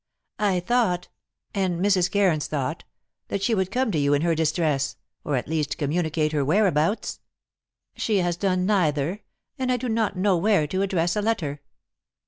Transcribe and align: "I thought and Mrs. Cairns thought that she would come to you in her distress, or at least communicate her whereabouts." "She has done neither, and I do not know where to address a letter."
"I 0.39 0.61
thought 0.61 1.09
and 1.53 1.79
Mrs. 1.79 2.09
Cairns 2.09 2.47
thought 2.47 2.85
that 3.27 3.43
she 3.43 3.53
would 3.53 3.69
come 3.69 3.91
to 3.91 3.99
you 3.99 4.15
in 4.15 4.23
her 4.23 4.33
distress, 4.33 4.97
or 5.23 5.35
at 5.35 5.47
least 5.47 5.77
communicate 5.77 6.31
her 6.31 6.43
whereabouts." 6.43 7.19
"She 7.95 8.17
has 8.17 8.35
done 8.35 8.65
neither, 8.65 9.21
and 9.59 9.71
I 9.71 9.77
do 9.77 9.89
not 9.89 10.17
know 10.17 10.37
where 10.37 10.65
to 10.65 10.81
address 10.81 11.15
a 11.15 11.21
letter." 11.21 11.61